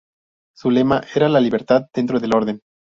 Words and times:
Su 0.57 0.71
lema 0.71 1.03
era 1.13 1.29
la 1.29 1.39
libertad 1.39 1.85
dentro 1.93 2.19
del 2.19 2.33
orden. 2.33 2.59